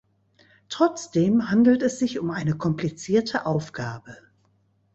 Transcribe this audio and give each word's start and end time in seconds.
Trotzdem 0.67 1.51
handelt 1.51 1.83
es 1.83 1.99
sich 1.99 2.17
um 2.17 2.31
eine 2.31 2.57
komplizierte 2.57 3.45
Aufgabe. 3.45 4.17